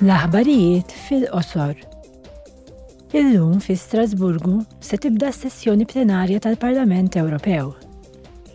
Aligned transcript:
L-aħbarijiet 0.00 0.92
fil-qosor. 0.96 1.74
Illum 3.12 3.58
fi 3.60 3.74
Strasburgu 3.76 4.62
se 4.80 4.96
tibda 4.96 5.28
s-sessjoni 5.28 5.84
plenarja 5.84 6.38
tal-Parlament 6.40 7.18
Ewropew. 7.20 7.74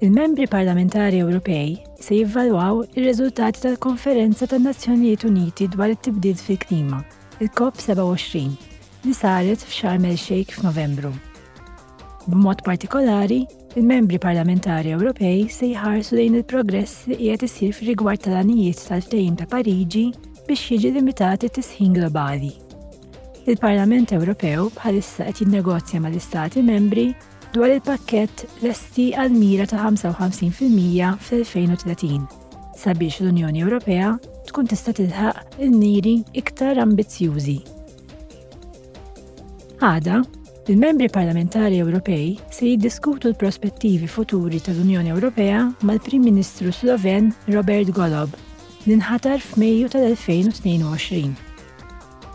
Il-membri 0.00 0.46
parlamentari 0.48 1.18
Ewropej 1.20 1.74
se 2.00 2.22
jivvalwaw 2.22 2.80
ir-riżultati 2.94 3.66
tal-Konferenza 3.66 4.48
tan-Nazzjonijiet 4.48 5.26
Uniti 5.28 5.68
dwar 5.74 5.92
it-tibdil 5.92 6.38
fil-klima, 6.40 7.02
il-COP 7.44 7.82
27, 7.84 8.56
li 9.04 9.12
saret 9.12 9.60
f'Sharm 9.66 10.06
el-Sheikh 10.14 10.56
f'Novembru. 10.56 11.10
B'mod 12.30 12.64
partikolari, 12.64 13.42
il-membri 13.76 14.16
parlamentari 14.18 14.96
Ewropej 14.96 15.44
se 15.52 15.68
jħarsu 15.74 16.16
lejn 16.16 16.40
il-progress 16.40 17.02
li 17.12 17.20
qiegħed 17.20 17.46
isir 17.50 17.76
fir-rigward 17.76 18.24
tal-anijiet 18.24 18.80
tal-ftehim 18.88 19.36
ta' 19.36 19.48
Parigi 19.52 20.06
biex 20.46 20.68
jiġi 20.70 20.90
limitati 20.94 21.48
tisħin 21.50 21.94
globali. 21.98 22.52
Il-Parlament 23.50 24.12
Ewropew 24.14 24.68
bħalissa 24.76 25.24
qed 25.28 25.40
jinnegozja 25.42 25.98
mal-Istati 26.02 26.62
membri 26.66 27.08
dwar 27.54 27.72
il-pakkett 27.74 28.44
lesti 28.62 29.08
għal 29.14 29.34
mira 29.34 29.66
ta' 29.70 29.80
55% 29.86 30.52
fl-2030 31.16 32.42
sabiex 32.76 33.22
l-Unjoni 33.24 33.62
Ewropea 33.64 34.10
tkun 34.50 34.66
tista' 34.68 34.92
tilħaq 34.98 35.56
il-niri 35.64 36.16
iktar 36.36 36.76
ambizzjużi. 36.82 37.56
Għada, 39.80 40.20
il-membri 40.68 41.08
parlamentari 41.08 41.80
Ewropej 41.82 42.34
se 42.52 42.70
jiddiskutu 42.74 43.32
l-prospettivi 43.32 44.08
futuri 44.10 44.60
tal-Unjoni 44.60 45.14
Ewropea 45.14 45.64
mal-Prim 45.88 46.28
Ministru 46.28 46.72
Sloven 46.74 47.32
Robert 47.48 47.94
Golob 47.96 48.36
ninħatar 48.86 49.40
f'Mejju 49.42 49.88
tal-2022. 49.90 51.32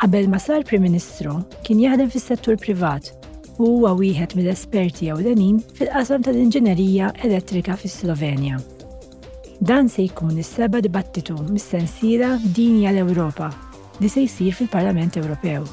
Qabel 0.00 0.26
ma 0.28 0.36
sar 0.42 0.60
Prim 0.68 0.82
Ministru 0.84 1.38
kien 1.64 1.78
jaħdem 1.80 2.10
fis-settur 2.12 2.58
privat 2.60 3.06
u 3.56 3.70
huwa 3.70 3.94
wieħed 3.96 4.34
mill-esperti 4.36 5.08
ewlenin 5.14 5.62
fil-qasam 5.78 6.20
tal-inġinerija 6.26 7.12
elettrika 7.24 7.76
fis-Slovenja. 7.80 8.58
Dan 9.70 9.88
se 9.88 10.04
jkun 10.04 10.34
is-seba' 10.42 10.82
dibattitu 10.84 11.36
mis-sensiera 11.48 12.34
dini 12.52 12.84
għal 12.90 13.00
Ewropa 13.06 13.48
li 14.02 14.10
se 14.12 14.26
jsir 14.28 14.52
fil-Parlament 14.60 15.16
Ewropew. 15.22 15.64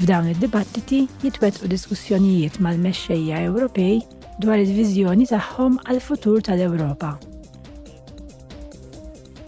F'dawn 0.00 0.32
id-dibattiti 0.32 1.02
jitwettqu 1.26 1.68
diskussjonijiet 1.70 2.56
mal-mexxejja 2.62 3.44
Ewropej 3.50 4.00
dwar 4.42 4.62
il-viżjoni 4.64 5.28
tagħhom 5.34 5.76
għal 5.84 6.00
futur 6.08 6.40
tal-Ewropa. 6.40 7.16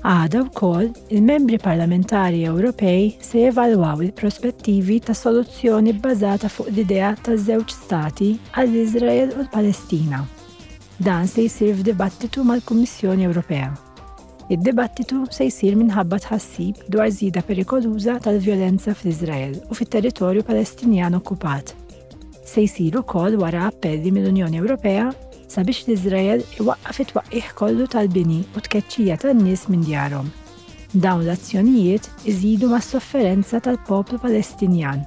Għada 0.06 0.40
wkoll 0.52 0.90
il-membri 1.16 1.56
parlamentari 1.58 2.44
Ewropej 2.46 3.16
se 3.26 3.40
jevalwaw 3.42 4.02
il-prospettivi 4.04 5.00
ta' 5.02 5.16
soluzzjoni 5.18 5.94
bbażata 5.98 6.46
fuq 6.52 6.68
l-idea 6.70 7.08
ta' 7.26 7.34
żewġ 7.34 7.74
stati 7.74 8.28
għall 8.52 8.76
iżrael 8.84 9.32
u 9.34 9.40
l-Palestina. 9.40 10.20
Dan 11.02 11.26
se 11.28 11.48
jsir 11.50 11.74
f'dibattitu 11.80 12.46
mal-Kummissjoni 12.46 13.26
Ewropea. 13.26 13.72
Id-dibattitu 14.46 15.24
se 15.34 15.48
jsir 15.50 15.74
minħabba 15.82 16.22
tħassib 16.28 16.86
dwar 16.86 17.10
żida 17.10 17.42
perikoluża 17.42 18.20
tal-vjolenza 18.22 18.94
fl 18.94 19.10
izrael 19.10 19.58
u 19.66 19.74
fit-territorju 19.74 20.46
Palestinjan 20.46 21.18
okkupat. 21.18 21.74
Se 22.46 22.62
jsir 22.62 23.00
ukoll 23.02 23.40
wara 23.42 23.66
appelli 23.72 24.14
mill-Unjoni 24.14 24.62
Ewropea 24.62 25.10
sabiex 25.54 25.78
l-Izrael 25.88 26.40
iwaqqaf 26.60 26.96
it-twaqqih 27.04 27.46
kollu 27.60 27.84
tal-bini 27.94 28.40
u 28.56 28.58
tkeċċija 28.66 29.18
tan-nies 29.24 29.62
minn 29.70 29.84
djarhom. 29.86 30.32
Dawn 31.04 31.22
l-azzjonijiet 31.26 32.08
iżidu 32.32 32.72
mas-sofferenza 32.74 33.62
tal-poplu 33.68 34.22
Palestinjan 34.26 35.06